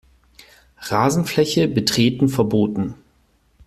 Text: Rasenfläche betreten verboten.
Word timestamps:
Rasenfläche 0.81 1.67
betreten 1.67 2.27
verboten. 2.27 2.95